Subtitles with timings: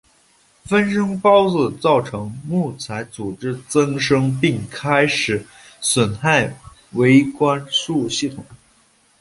[0.65, 5.45] 分生孢子造成木材组织增生并开始
[5.79, 6.59] 损害
[6.93, 8.43] 维管束系统。